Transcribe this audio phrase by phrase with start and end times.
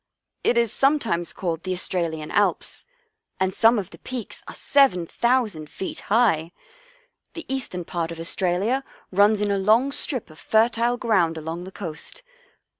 [0.43, 2.87] It is sometimes called the Australian Alps,
[3.39, 6.51] and some of the peaks are 7,000 feet high.
[7.35, 11.71] The eastern part of Australia runs in a long strip of fertile ground along the
[11.71, 12.23] coast.